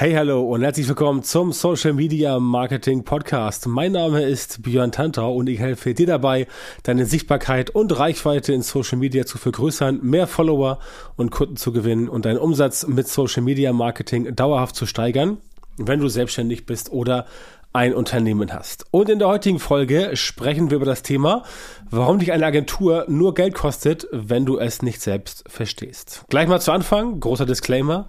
[0.00, 3.66] Hey, hallo und herzlich willkommen zum Social Media Marketing Podcast.
[3.66, 6.46] Mein Name ist Björn Tantau und ich helfe dir dabei,
[6.84, 10.78] deine Sichtbarkeit und Reichweite in Social Media zu vergrößern, mehr Follower
[11.16, 15.36] und Kunden zu gewinnen und deinen Umsatz mit Social Media Marketing dauerhaft zu steigern,
[15.76, 17.26] wenn du selbstständig bist oder
[17.74, 18.86] ein Unternehmen hast.
[18.92, 21.42] Und in der heutigen Folge sprechen wir über das Thema,
[21.90, 26.24] warum dich eine Agentur nur Geld kostet, wenn du es nicht selbst verstehst.
[26.30, 28.06] Gleich mal zu Anfang, großer Disclaimer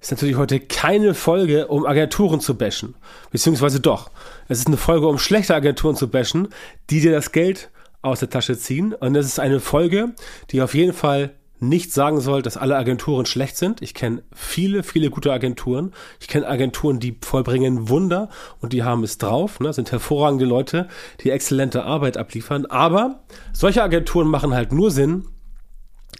[0.00, 2.94] ist natürlich heute keine Folge, um Agenturen zu bashen.
[3.30, 4.10] Beziehungsweise doch.
[4.48, 6.48] Es ist eine Folge, um schlechte Agenturen zu bashen,
[6.90, 7.70] die dir das Geld
[8.02, 8.92] aus der Tasche ziehen.
[8.94, 10.14] Und es ist eine Folge,
[10.50, 13.80] die auf jeden Fall nicht sagen soll, dass alle Agenturen schlecht sind.
[13.80, 15.92] Ich kenne viele, viele gute Agenturen.
[16.20, 18.28] Ich kenne Agenturen, die vollbringen Wunder
[18.60, 19.58] und die haben es drauf.
[19.60, 19.72] Ne?
[19.72, 20.88] sind hervorragende Leute,
[21.22, 22.66] die exzellente Arbeit abliefern.
[22.66, 25.28] Aber solche Agenturen machen halt nur Sinn,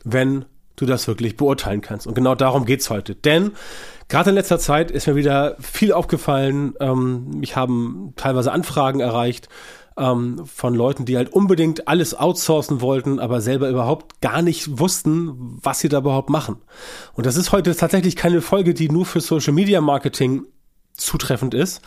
[0.04, 0.46] wenn
[0.76, 2.06] du das wirklich beurteilen kannst.
[2.06, 3.14] Und genau darum geht's heute.
[3.14, 3.52] Denn
[4.08, 6.74] gerade in letzter Zeit ist mir wieder viel aufgefallen.
[6.80, 9.48] Ähm, mich haben teilweise Anfragen erreicht
[9.96, 15.58] ähm, von Leuten, die halt unbedingt alles outsourcen wollten, aber selber überhaupt gar nicht wussten,
[15.62, 16.56] was sie da überhaupt machen.
[17.14, 20.46] Und das ist heute tatsächlich keine Folge, die nur für Social Media Marketing
[20.94, 21.82] zutreffend ist,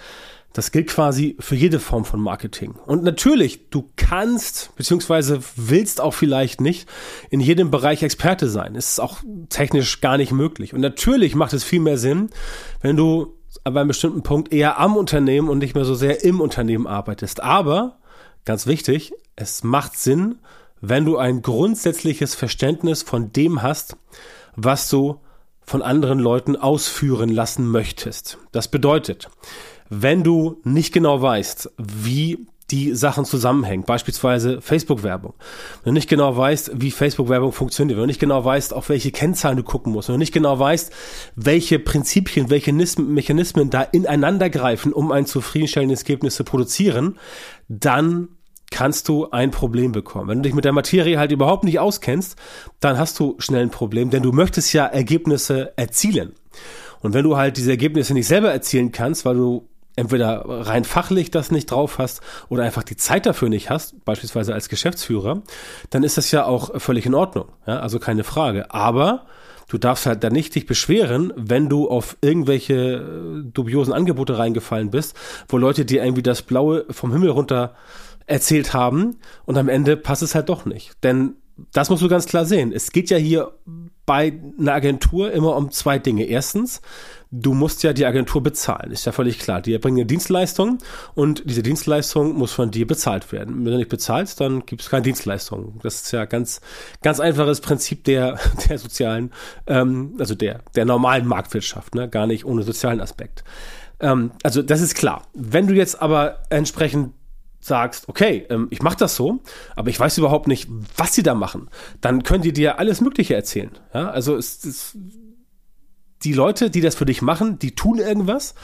[0.54, 2.72] das gilt quasi für jede Form von Marketing.
[2.86, 6.90] Und natürlich, du kannst, beziehungsweise willst auch vielleicht nicht
[7.30, 8.76] in jedem Bereich Experte sein.
[8.76, 9.20] Es ist auch
[9.50, 10.74] technisch gar nicht möglich.
[10.74, 12.30] Und natürlich macht es viel mehr Sinn,
[12.82, 16.42] wenn du an einem bestimmten Punkt eher am Unternehmen und nicht mehr so sehr im
[16.42, 17.42] Unternehmen arbeitest.
[17.42, 18.00] Aber,
[18.46, 20.40] ganz wichtig, es macht Sinn,
[20.82, 23.98] wenn du ein grundsätzliches Verständnis von dem hast,
[24.56, 25.20] was du
[25.62, 28.40] von anderen Leuten ausführen lassen möchtest.
[28.52, 29.30] Das bedeutet,
[29.90, 35.34] wenn du nicht genau weißt, wie die Sachen zusammenhängen, beispielsweise Facebook-Werbung.
[35.84, 39.12] Wenn du nicht genau weißt, wie Facebook-Werbung funktioniert, wenn du nicht genau weißt, auf welche
[39.12, 40.92] Kennzahlen du gucken musst, wenn du nicht genau weißt,
[41.36, 47.18] welche Prinzipien, welche Mechanismen da ineinander greifen, um ein zufriedenstellendes Ergebnis zu produzieren,
[47.68, 48.30] dann
[48.72, 50.28] kannst du ein Problem bekommen.
[50.28, 52.36] Wenn du dich mit der Materie halt überhaupt nicht auskennst,
[52.80, 56.34] dann hast du schnell ein Problem, denn du möchtest ja Ergebnisse erzielen.
[57.02, 59.69] Und wenn du halt diese Ergebnisse nicht selber erzielen kannst, weil du
[60.00, 64.54] entweder rein fachlich das nicht drauf hast oder einfach die Zeit dafür nicht hast, beispielsweise
[64.54, 65.42] als Geschäftsführer,
[65.90, 67.50] dann ist das ja auch völlig in Ordnung.
[67.68, 68.72] Ja, also keine Frage.
[68.72, 69.26] Aber
[69.68, 74.90] du darfst halt dann nicht dich beschweren, wenn du auf irgendwelche äh, dubiosen Angebote reingefallen
[74.90, 75.16] bist,
[75.48, 77.76] wo Leute dir irgendwie das Blaue vom Himmel runter
[78.26, 80.94] erzählt haben und am Ende passt es halt doch nicht.
[81.04, 81.36] Denn
[81.74, 82.72] das musst du ganz klar sehen.
[82.74, 83.52] Es geht ja hier
[84.06, 86.24] bei einer Agentur immer um zwei Dinge.
[86.24, 86.82] Erstens,
[87.30, 89.62] du musst ja die Agentur bezahlen, ist ja völlig klar.
[89.62, 90.80] Die erbringen eine Dienstleistung
[91.14, 93.58] und diese Dienstleistung muss von dir bezahlt werden.
[93.58, 95.80] Wenn du nicht bezahlst, dann gibt es keine Dienstleistung.
[95.84, 96.62] Das ist ja ganz,
[97.04, 99.32] ganz einfaches Prinzip der, der sozialen,
[99.68, 102.10] ähm, also der, der normalen Marktwirtschaft, ne?
[102.10, 103.44] gar nicht ohne sozialen Aspekt.
[104.00, 105.28] Ähm, also das ist klar.
[105.34, 107.14] Wenn du jetzt aber entsprechend
[107.60, 109.40] sagst, okay, ähm, ich mache das so,
[109.76, 111.70] aber ich weiß überhaupt nicht, was sie da machen,
[112.02, 113.72] dann können die dir alles Mögliche erzählen.
[113.94, 114.98] Ja, also es, es,
[116.24, 118.56] die Leute, die das für dich machen, die tun irgendwas,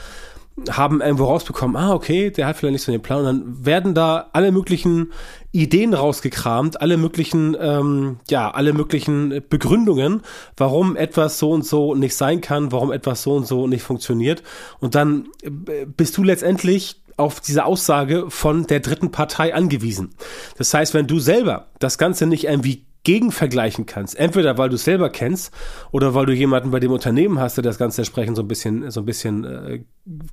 [0.70, 3.18] haben irgendwo rausbekommen, ah, okay, der hat vielleicht nicht so den Plan.
[3.18, 5.12] Und dann werden da alle möglichen
[5.52, 10.22] Ideen rausgekramt, alle möglichen, ähm, ja, alle möglichen Begründungen,
[10.56, 14.42] warum etwas so und so nicht sein kann, warum etwas so und so nicht funktioniert.
[14.80, 20.14] Und dann äh, bist du letztendlich auf diese Aussage von der dritten Partei angewiesen.
[20.58, 24.82] Das heißt, wenn du selber das Ganze nicht irgendwie gegenvergleichen kannst, entweder weil du es
[24.82, 25.54] selber kennst
[25.92, 28.90] oder weil du jemanden bei dem Unternehmen hast, der das Ganze entsprechend so ein bisschen,
[28.90, 29.84] so ein bisschen äh,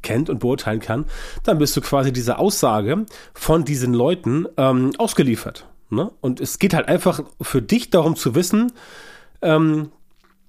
[0.01, 1.05] kennt und beurteilen kann,
[1.43, 5.67] dann bist du quasi dieser Aussage von diesen Leuten ähm, ausgeliefert.
[5.91, 6.11] Ne?
[6.19, 8.71] Und es geht halt einfach für dich darum zu wissen,
[9.43, 9.91] ähm,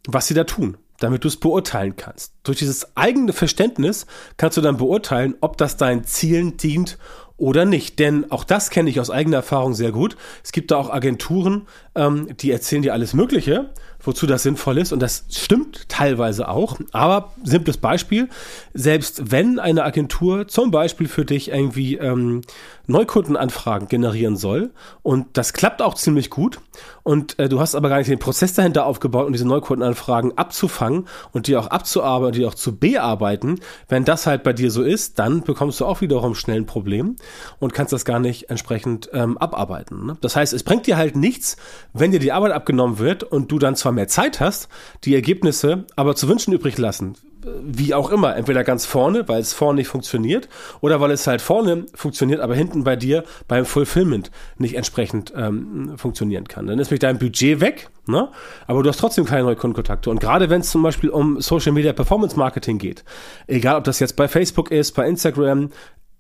[0.07, 2.33] was sie da tun damit du es beurteilen kannst.
[2.45, 4.07] Durch dieses eigene Verständnis
[4.37, 6.99] kannst du dann beurteilen, ob das deinen Zielen dient
[7.37, 7.99] oder nicht.
[7.99, 10.17] Denn auch das kenne ich aus eigener Erfahrung sehr gut.
[10.43, 14.93] Es gibt da auch Agenturen, ähm, die erzählen dir alles Mögliche, wozu das sinnvoll ist.
[14.93, 16.79] Und das stimmt teilweise auch.
[16.93, 18.29] Aber simples Beispiel,
[18.73, 22.43] selbst wenn eine Agentur zum Beispiel für dich irgendwie ähm,
[22.87, 24.73] Neukundenanfragen generieren soll
[25.03, 26.61] und das klappt auch ziemlich gut
[27.03, 31.07] und äh, du hast aber gar nicht den Prozess dahinter aufgebaut, um diese Neukundenanfragen abzufangen
[31.33, 35.19] und die auch abzuarbeiten, die auch zu bearbeiten, wenn das halt bei dir so ist,
[35.19, 37.17] dann bekommst du auch wiederum schnell ein Problem
[37.59, 40.07] und kannst das gar nicht entsprechend ähm, abarbeiten.
[40.07, 40.17] Ne?
[40.21, 41.57] Das heißt, es bringt dir halt nichts,
[41.93, 44.69] wenn dir die Arbeit abgenommen wird und du dann zwar mehr Zeit hast,
[45.05, 47.17] die Ergebnisse aber zu wünschen übrig lassen.
[47.63, 50.49] Wie auch immer, entweder ganz vorne, weil es vorne nicht funktioniert,
[50.81, 55.95] oder weil es halt vorne funktioniert, aber hinten bei dir beim Fulfillment nicht entsprechend ähm,
[55.97, 56.67] funktionieren kann.
[56.67, 58.29] Dann ist nämlich dein Budget weg, ne?
[58.67, 60.11] aber du hast trotzdem keine neuen Kundenkontakte.
[60.11, 63.05] Und gerade wenn es zum Beispiel um Social Media Performance Marketing geht,
[63.47, 65.71] egal ob das jetzt bei Facebook ist, bei Instagram,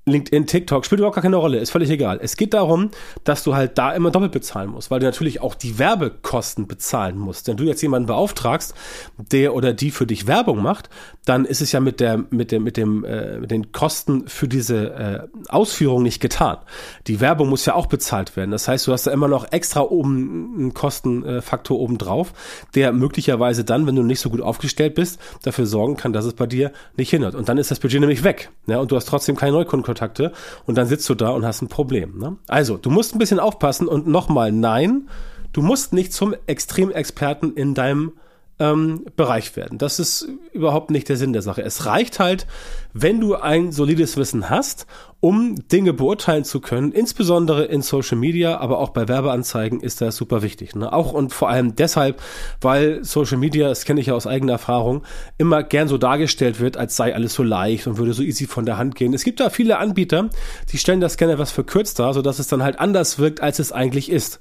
[0.06, 2.18] LinkedIn, TikTok, spielt überhaupt gar keine Rolle, ist völlig egal.
[2.22, 2.90] Es geht darum,
[3.24, 7.18] dass du halt da immer doppelt bezahlen musst, weil du natürlich auch die Werbekosten bezahlen
[7.18, 7.48] musst.
[7.48, 8.74] Wenn du jetzt jemanden beauftragst,
[9.16, 10.90] der oder die für dich Werbung macht,
[11.24, 14.46] dann ist es ja mit der mit dem mit dem äh, mit den Kosten für
[14.46, 16.58] diese äh, Ausführung nicht getan.
[17.06, 18.50] Die Werbung muss ja auch bezahlt werden.
[18.50, 22.34] Das heißt, du hast da immer noch extra oben einen Kostenfaktor oben drauf,
[22.74, 26.34] der möglicherweise dann, wenn du nicht so gut aufgestellt bist, dafür sorgen kann, dass es
[26.34, 27.34] bei dir nicht hindert.
[27.34, 30.32] Und dann ist das Budget nämlich weg, ja, und du hast trotzdem keine Neukunden Kontakte
[30.66, 32.18] und dann sitzt du da und hast ein Problem.
[32.18, 32.36] Ne?
[32.48, 35.08] Also, du musst ein bisschen aufpassen und nochmal, nein,
[35.52, 38.12] du musst nicht zum Extremexperten in deinem
[38.58, 39.78] ähm, Bereich werden.
[39.78, 41.62] Das ist überhaupt nicht der Sinn der Sache.
[41.62, 42.46] Es reicht halt,
[42.92, 44.86] wenn du ein solides Wissen hast,
[45.18, 46.92] um Dinge beurteilen zu können.
[46.92, 50.76] Insbesondere in Social Media, aber auch bei Werbeanzeigen ist das super wichtig.
[50.76, 50.92] Ne?
[50.92, 52.22] Auch und vor allem deshalb,
[52.60, 55.02] weil Social Media, das kenne ich ja aus eigener Erfahrung,
[55.38, 58.66] immer gern so dargestellt wird, als sei alles so leicht und würde so easy von
[58.66, 59.14] der Hand gehen.
[59.14, 60.28] Es gibt da viele Anbieter,
[60.70, 63.72] die stellen das gerne etwas verkürzt dar, sodass es dann halt anders wirkt, als es
[63.72, 64.40] eigentlich ist.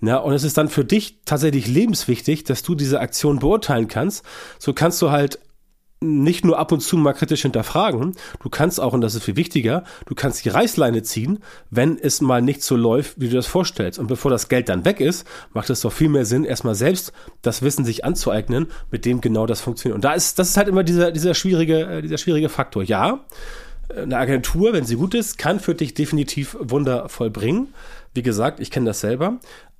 [0.00, 4.24] Ja, und es ist dann für dich tatsächlich lebenswichtig, dass du diese Aktion beurteilen kannst.
[4.58, 5.40] So kannst du halt
[6.00, 9.36] nicht nur ab und zu mal kritisch hinterfragen, du kannst auch, und das ist viel
[9.36, 11.40] wichtiger, du kannst die Reißleine ziehen,
[11.70, 13.98] wenn es mal nicht so läuft, wie du das vorstellst.
[13.98, 17.12] Und bevor das Geld dann weg ist, macht es doch viel mehr Sinn, erstmal selbst
[17.42, 19.96] das Wissen sich anzueignen, mit dem genau das funktioniert.
[19.96, 22.84] Und da ist, das ist halt immer dieser, dieser schwierige, äh, dieser schwierige Faktor.
[22.84, 23.24] Ja,
[23.94, 27.72] eine Agentur, wenn sie gut ist, kann für dich definitiv Wunder vollbringen.
[28.14, 29.38] Wie gesagt, ich kenne das selber.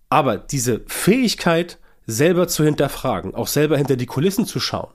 [0.08, 4.90] Aber diese Fähigkeit, selber zu hinterfragen, auch selber hinter die Kulissen zu schauen.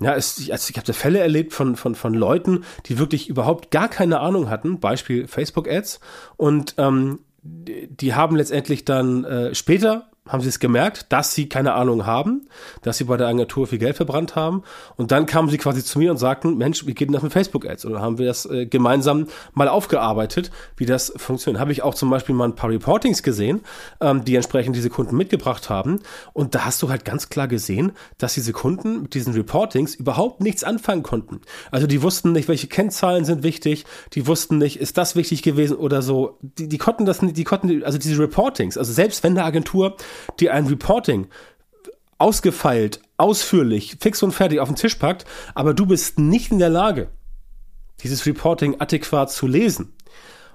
[0.00, 3.70] Ja, es, ich, also ich habe Fälle erlebt von, von, von Leuten, die wirklich überhaupt
[3.70, 6.00] gar keine Ahnung hatten, Beispiel Facebook-Ads,
[6.36, 11.74] und ähm, die haben letztendlich dann äh, später haben sie es gemerkt, dass sie keine
[11.74, 12.46] Ahnung haben,
[12.82, 14.62] dass sie bei der Agentur viel Geld verbrannt haben.
[14.96, 17.32] Und dann kamen sie quasi zu mir und sagten, Mensch, wie geht denn das mit
[17.32, 17.86] Facebook-Ads?
[17.86, 21.60] Und dann haben wir das äh, gemeinsam mal aufgearbeitet, wie das funktioniert.
[21.60, 23.62] Habe ich auch zum Beispiel mal ein paar Reportings gesehen,
[24.00, 26.00] ähm, die entsprechend diese Kunden mitgebracht haben.
[26.32, 30.40] Und da hast du halt ganz klar gesehen, dass diese Kunden mit diesen Reportings überhaupt
[30.40, 31.40] nichts anfangen konnten.
[31.72, 35.76] Also die wussten nicht, welche Kennzahlen sind wichtig, die wussten nicht, ist das wichtig gewesen
[35.76, 36.38] oder so.
[36.42, 39.96] Die, die konnten das nicht, die konnten, also diese Reportings, also selbst wenn eine Agentur
[40.40, 41.28] die ein Reporting
[42.18, 45.24] ausgefeilt, ausführlich, fix und fertig auf den Tisch packt,
[45.54, 47.10] aber du bist nicht in der Lage,
[48.00, 49.94] dieses Reporting adäquat zu lesen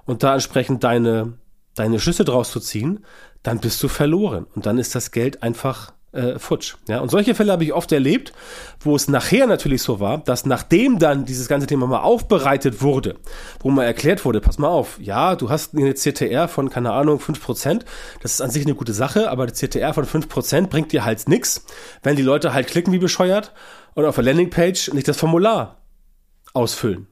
[0.04, 1.34] und da entsprechend deine,
[1.74, 3.04] deine Schlüsse draus zu ziehen,
[3.42, 4.46] dann bist du verloren.
[4.54, 6.76] Und dann ist das Geld einfach äh, futsch.
[6.88, 8.32] Ja, und solche Fälle habe ich oft erlebt,
[8.80, 13.16] wo es nachher natürlich so war, dass nachdem dann dieses ganze Thema mal aufbereitet wurde,
[13.60, 17.20] wo mal erklärt wurde, pass mal auf, ja, du hast eine CTR von, keine Ahnung,
[17.20, 17.84] fünf Prozent,
[18.22, 21.04] das ist an sich eine gute Sache, aber die CTR von fünf Prozent bringt dir
[21.04, 21.64] halt nix,
[22.02, 23.52] wenn die Leute halt klicken wie bescheuert
[23.94, 25.82] und auf der Landingpage nicht das Formular
[26.54, 27.08] ausfüllen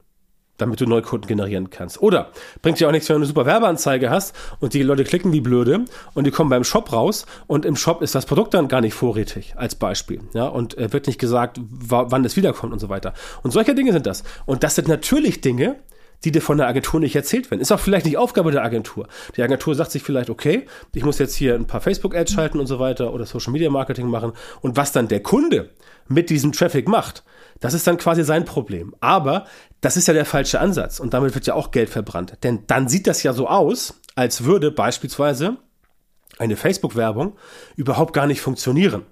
[0.57, 2.01] damit du Neukunden generieren kannst.
[2.01, 2.31] Oder
[2.61, 5.41] bringt dir auch nichts, wenn du eine super Werbeanzeige hast und die Leute klicken wie
[5.41, 8.81] blöde und die kommen beim Shop raus und im Shop ist das Produkt dann gar
[8.81, 10.21] nicht vorrätig, als Beispiel.
[10.33, 13.13] Ja, und äh, wird nicht gesagt, wann es wiederkommt und so weiter.
[13.43, 14.23] Und solche Dinge sind das.
[14.45, 15.77] Und das sind natürlich Dinge,
[16.23, 17.61] die dir von der Agentur nicht erzählt werden.
[17.61, 19.07] Ist auch vielleicht nicht Aufgabe der Agentur.
[19.35, 22.67] Die Agentur sagt sich vielleicht, okay, ich muss jetzt hier ein paar Facebook-Ads schalten und
[22.67, 24.33] so weiter oder Social-Media-Marketing machen.
[24.61, 25.69] Und was dann der Kunde
[26.07, 27.23] mit diesem Traffic macht,
[27.59, 28.95] das ist dann quasi sein Problem.
[28.99, 29.45] Aber
[29.81, 32.37] das ist ja der falsche Ansatz und damit wird ja auch Geld verbrannt.
[32.43, 35.57] Denn dann sieht das ja so aus, als würde beispielsweise
[36.39, 37.35] eine Facebook-Werbung
[37.75, 39.05] überhaupt gar nicht funktionieren.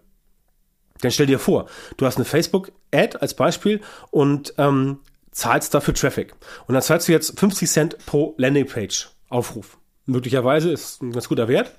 [1.03, 4.99] Denn stell dir vor, du hast eine Facebook-Ad als Beispiel und ähm,
[5.35, 6.33] zahlst dafür Traffic.
[6.65, 9.77] Und dann zahlst du jetzt 50 Cent pro Landingpage-Aufruf.
[10.05, 11.71] Möglicherweise ist ein ganz guter Wert.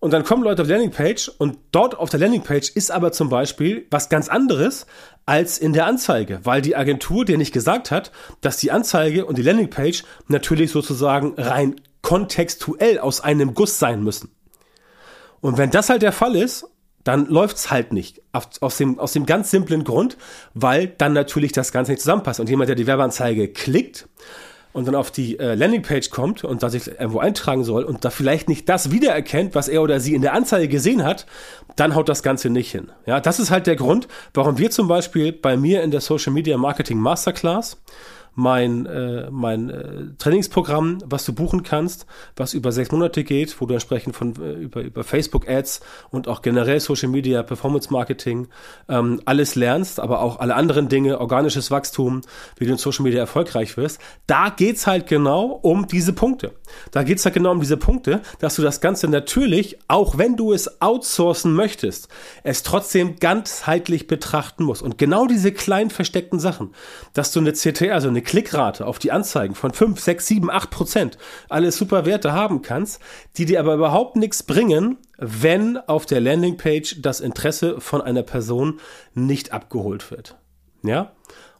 [0.00, 3.28] Und dann kommen Leute auf die Landingpage und dort auf der Landingpage ist aber zum
[3.28, 4.86] Beispiel was ganz anderes
[5.26, 9.36] als in der Anzeige, weil die Agentur dir nicht gesagt hat, dass die Anzeige und
[9.36, 14.34] die Landingpage natürlich sozusagen rein kontextuell aus einem Guss sein müssen.
[15.42, 16.66] Und wenn das halt der Fall ist,
[17.04, 18.20] dann läuft's halt nicht.
[18.32, 20.16] Aus dem, aus dem ganz simplen Grund,
[20.54, 22.40] weil dann natürlich das Ganze nicht zusammenpasst.
[22.40, 24.06] Und jemand, der die Werbeanzeige klickt,
[24.72, 28.10] und dann auf die äh, Landingpage kommt und da sich irgendwo eintragen soll und da
[28.10, 31.26] vielleicht nicht das wiedererkennt, was er oder sie in der Anzeige gesehen hat,
[31.76, 32.92] dann haut das Ganze nicht hin.
[33.06, 36.32] Ja, das ist halt der Grund, warum wir zum Beispiel bei mir in der Social
[36.32, 37.78] Media Marketing Masterclass
[38.34, 42.06] mein, äh, mein äh, Trainingsprogramm, was du buchen kannst,
[42.36, 46.28] was über sechs Monate geht, wo du entsprechend von äh, über, über Facebook Ads und
[46.28, 48.48] auch generell Social Media, Performance Marketing
[48.88, 52.22] ähm, alles lernst, aber auch alle anderen Dinge, organisches Wachstum,
[52.56, 54.00] wie du in Social Media erfolgreich wirst.
[54.26, 56.52] Da geht's halt genau um diese Punkte.
[56.92, 60.52] Da geht's halt genau um diese Punkte, dass du das Ganze natürlich, auch wenn du
[60.52, 62.08] es outsourcen möchtest,
[62.42, 64.82] es trotzdem ganzheitlich betrachten musst.
[64.82, 66.70] Und genau diese kleinen versteckten Sachen,
[67.12, 70.70] dass du eine CT, also eine Klickrate auf die Anzeigen von 5, 6, 7, 8
[70.70, 73.00] Prozent, alles super Werte haben kannst,
[73.36, 78.80] die dir aber überhaupt nichts bringen, wenn auf der Landingpage das Interesse von einer Person
[79.14, 80.36] nicht abgeholt wird.
[80.82, 81.12] Ja?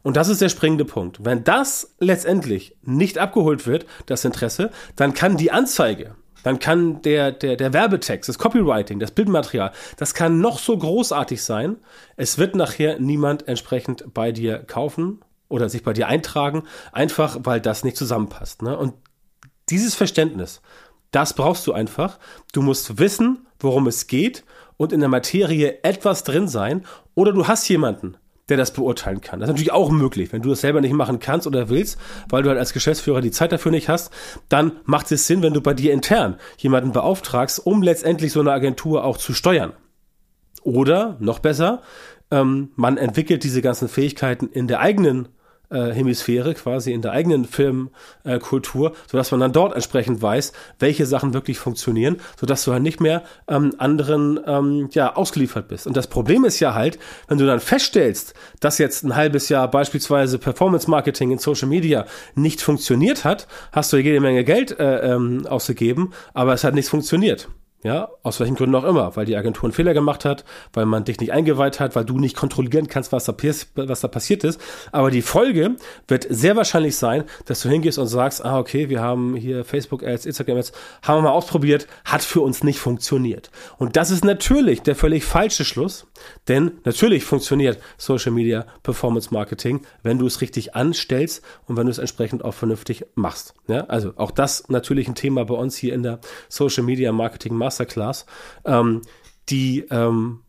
[0.03, 1.23] Und das ist der springende Punkt.
[1.23, 7.31] Wenn das letztendlich nicht abgeholt wird, das Interesse, dann kann die Anzeige, dann kann der,
[7.31, 11.77] der, der Werbetext, das Copywriting, das Bildmaterial, das kann noch so großartig sein.
[12.17, 15.19] Es wird nachher niemand entsprechend bei dir kaufen
[15.51, 18.61] oder sich bei dir eintragen, einfach weil das nicht zusammenpasst.
[18.61, 18.77] Ne?
[18.77, 18.93] Und
[19.69, 20.61] dieses Verständnis,
[21.11, 22.17] das brauchst du einfach.
[22.53, 24.43] Du musst wissen, worum es geht
[24.77, 26.85] und in der Materie etwas drin sein.
[27.13, 28.15] Oder du hast jemanden,
[28.49, 29.39] der das beurteilen kann.
[29.39, 30.33] Das ist natürlich auch möglich.
[30.33, 33.31] Wenn du das selber nicht machen kannst oder willst, weil du halt als Geschäftsführer die
[33.31, 34.11] Zeit dafür nicht hast,
[34.49, 38.51] dann macht es Sinn, wenn du bei dir intern jemanden beauftragst, um letztendlich so eine
[38.51, 39.73] Agentur auch zu steuern.
[40.63, 41.81] Oder, noch besser,
[42.29, 45.27] ähm, man entwickelt diese ganzen Fähigkeiten in der eigenen
[45.71, 51.05] äh, Hemisphäre, quasi in der eigenen Filmkultur, äh, sodass man dann dort entsprechend weiß, welche
[51.05, 55.87] Sachen wirklich funktionieren, sodass du halt nicht mehr ähm, anderen ähm, ja, ausgeliefert bist.
[55.87, 59.69] Und das Problem ist ja halt, wenn du dann feststellst, dass jetzt ein halbes Jahr
[59.69, 65.13] beispielsweise Performance Marketing in Social Media nicht funktioniert hat, hast du jede Menge Geld äh,
[65.13, 67.47] ähm, ausgegeben, aber es hat nichts funktioniert.
[67.83, 71.03] Ja, aus welchen Gründen auch immer, weil die Agentur einen Fehler gemacht hat, weil man
[71.03, 73.35] dich nicht eingeweiht hat, weil du nicht kontrollieren kannst, was da,
[73.75, 74.61] was da passiert ist.
[74.91, 79.01] Aber die Folge wird sehr wahrscheinlich sein, dass du hingehst und sagst, ah, okay, wir
[79.01, 83.49] haben hier Facebook-Ads, Instagram-Ads, haben wir mal ausprobiert, hat für uns nicht funktioniert.
[83.79, 86.05] Und das ist natürlich der völlig falsche Schluss,
[86.47, 91.91] denn natürlich funktioniert Social Media Performance Marketing, wenn du es richtig anstellst und wenn du
[91.91, 93.55] es entsprechend auch vernünftig machst.
[93.67, 97.55] Ja, also auch das natürlich ein Thema bei uns hier in der Social Media Marketing
[97.71, 98.25] Masterclass,
[98.65, 99.01] ähm,
[99.49, 100.41] die ähm,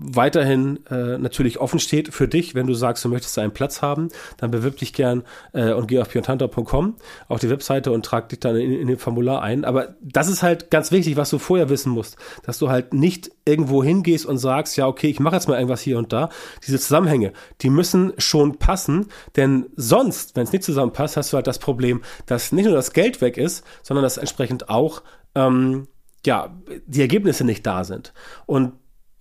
[0.00, 4.08] weiterhin äh, natürlich offen steht für dich, wenn du sagst, du möchtest einen Platz haben,
[4.36, 6.96] dann bewirb dich gern äh, und geh auf björntanter.com
[7.26, 9.64] auf die Webseite und trag dich dann in, in dem Formular ein.
[9.64, 13.32] Aber das ist halt ganz wichtig, was du vorher wissen musst, dass du halt nicht
[13.44, 16.28] irgendwo hingehst und sagst, ja, okay, ich mache jetzt mal irgendwas hier und da.
[16.64, 21.46] Diese Zusammenhänge, die müssen schon passen, denn sonst, wenn es nicht zusammenpasst, hast du halt
[21.46, 25.02] das Problem, dass nicht nur das Geld weg ist, sondern dass entsprechend auch
[25.34, 25.88] ähm,
[26.28, 26.54] ja,
[26.86, 28.12] die Ergebnisse nicht da sind.
[28.44, 28.74] Und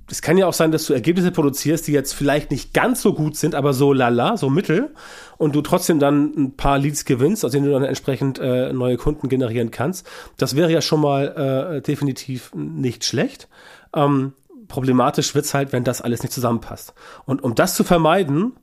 [0.09, 3.13] es kann ja auch sein, dass du Ergebnisse produzierst, die jetzt vielleicht nicht ganz so
[3.13, 4.93] gut sind, aber so lala, so mittel,
[5.37, 8.97] und du trotzdem dann ein paar Leads gewinnst, aus denen du dann entsprechend äh, neue
[8.97, 10.05] Kunden generieren kannst.
[10.37, 13.47] Das wäre ja schon mal äh, definitiv nicht schlecht.
[13.93, 14.33] Ähm,
[14.67, 16.93] problematisch wird's halt, wenn das alles nicht zusammenpasst.
[17.25, 18.53] Und um das zu vermeiden,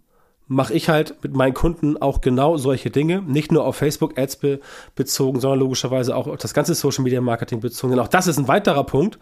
[0.46, 4.36] mache ich halt mit meinen Kunden auch genau solche Dinge, nicht nur auf Facebook Ads
[4.36, 4.60] be
[4.94, 7.92] bezogen, sondern logischerweise auch auf das ganze Social Media Marketing bezogen.
[7.92, 9.18] Denn auch das ist ein weiterer Punkt,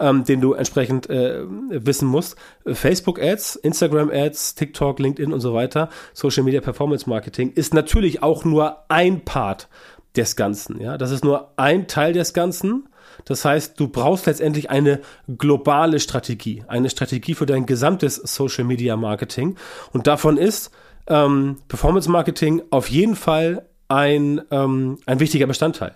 [0.00, 2.36] ähm, den du entsprechend äh, wissen musst.
[2.66, 8.22] Facebook Ads, Instagram Ads, TikTok, LinkedIn und so weiter, Social Media Performance Marketing ist natürlich
[8.22, 9.68] auch nur ein Part
[10.16, 10.80] des Ganzen.
[10.80, 12.88] Ja, das ist nur ein Teil des Ganzen.
[13.24, 15.00] Das heißt, du brauchst letztendlich eine
[15.38, 19.56] globale Strategie, eine Strategie für dein gesamtes Social Media Marketing.
[19.92, 20.70] Und davon ist
[21.06, 25.94] ähm, Performance Marketing auf jeden Fall ein, ähm, ein wichtiger Bestandteil.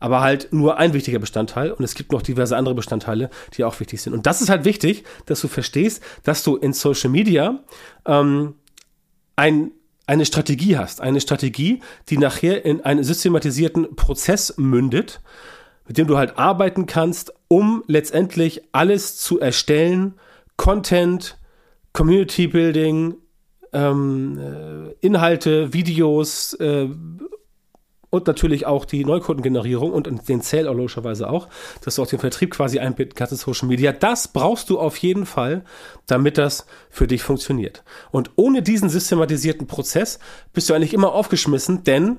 [0.00, 3.78] Aber halt nur ein wichtiger Bestandteil und es gibt noch diverse andere Bestandteile, die auch
[3.78, 4.14] wichtig sind.
[4.14, 7.60] Und das ist halt wichtig, dass du verstehst, dass du in Social Media
[8.04, 8.56] ähm,
[9.36, 9.70] ein,
[10.06, 11.00] eine Strategie hast.
[11.00, 15.20] Eine Strategie, die nachher in einen systematisierten Prozess mündet,
[15.86, 20.14] mit dem du halt arbeiten kannst, um letztendlich alles zu erstellen,
[20.56, 21.38] Content,
[21.92, 23.14] Community Building,
[23.72, 26.88] ähm, äh, Inhalte, Videos äh,
[28.10, 31.48] und natürlich auch die Neukundengenerierung und den Sale logischerweise auch,
[31.84, 33.92] dass du auch den Vertrieb quasi einbinden kannst in Social Media.
[33.92, 35.64] Das brauchst du auf jeden Fall,
[36.06, 37.84] damit das für dich funktioniert.
[38.10, 40.18] Und ohne diesen systematisierten Prozess
[40.52, 42.18] bist du eigentlich immer aufgeschmissen, denn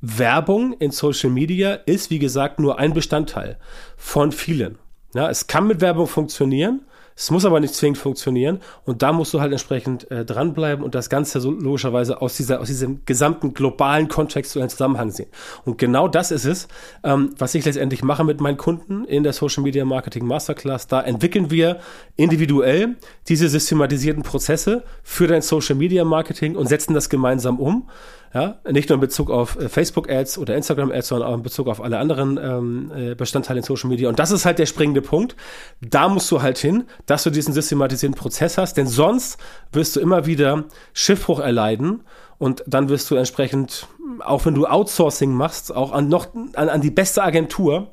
[0.00, 3.58] Werbung in Social Media ist, wie gesagt, nur ein Bestandteil
[3.96, 4.78] von vielen.
[5.14, 6.82] Ja, es kann mit Werbung funktionieren,
[7.16, 10.94] es muss aber nicht zwingend funktionieren und da musst du halt entsprechend äh, dranbleiben und
[10.94, 15.28] das Ganze so logischerweise aus, dieser, aus diesem gesamten globalen Kontext zu einem Zusammenhang sehen.
[15.66, 16.68] Und genau das ist es,
[17.04, 20.86] ähm, was ich letztendlich mache mit meinen Kunden in der Social Media Marketing Masterclass.
[20.86, 21.80] Da entwickeln wir
[22.16, 22.96] individuell
[23.28, 27.90] diese systematisierten Prozesse für dein Social Media Marketing und setzen das gemeinsam um
[28.32, 31.80] Ja, nicht nur in Bezug auf äh, Facebook-Ads oder Instagram-Ads, sondern auch in Bezug auf
[31.80, 34.08] alle anderen ähm, äh, Bestandteile in Social Media.
[34.08, 35.34] Und das ist halt der springende Punkt.
[35.80, 39.36] Da musst du halt hin, dass du diesen systematisierten Prozess hast, denn sonst
[39.72, 42.04] wirst du immer wieder Schiffbruch erleiden
[42.38, 43.88] und dann wirst du entsprechend,
[44.20, 47.90] auch wenn du Outsourcing machst, auch an noch an, an die beste Agentur,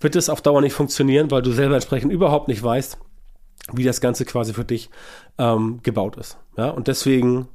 [0.00, 2.96] wird es auf Dauer nicht funktionieren, weil du selber entsprechend überhaupt nicht weißt,
[3.72, 4.88] wie das Ganze quasi für dich
[5.36, 6.38] ähm, gebaut ist.
[6.56, 7.48] Ja, und deswegen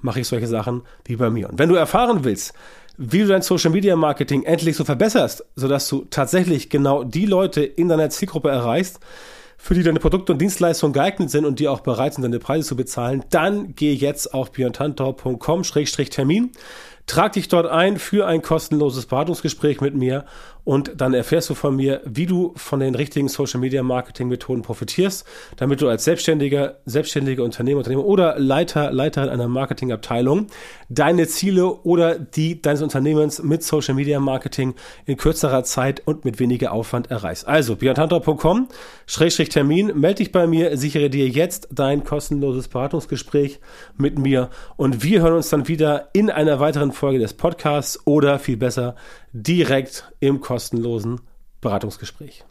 [0.00, 1.50] mache ich solche Sachen wie bei mir.
[1.50, 2.54] Und wenn du erfahren willst,
[2.98, 7.62] wie du dein Social Media Marketing endlich so verbesserst, sodass du tatsächlich genau die Leute
[7.62, 9.00] in deiner Zielgruppe erreichst,
[9.58, 12.68] für die deine Produkte und Dienstleistungen geeignet sind und die auch bereit sind, deine Preise
[12.68, 16.52] zu bezahlen, dann geh jetzt auf björntantor.com-termin.
[17.06, 20.26] Trag dich dort ein für ein kostenloses Beratungsgespräch mit mir
[20.66, 24.62] und dann erfährst du von mir, wie du von den richtigen Social Media Marketing Methoden
[24.62, 25.24] profitierst,
[25.56, 30.48] damit du als Selbstständiger, selbstständige Unternehmer, Unternehmer oder Leiter, Leiterin einer Marketingabteilung
[30.88, 36.40] deine Ziele oder die deines Unternehmens mit Social Media Marketing in kürzerer Zeit und mit
[36.40, 37.46] weniger Aufwand erreichst.
[37.46, 38.68] Also björntantor.com
[39.06, 43.60] Schrägstrich Termin, melde dich bei mir, sichere dir jetzt dein kostenloses Beratungsgespräch
[43.96, 48.40] mit mir und wir hören uns dann wieder in einer weiteren Folge des Podcasts oder
[48.40, 48.96] viel besser
[49.32, 51.20] direkt im kostenlosen
[51.60, 52.44] Beratungsgespräch.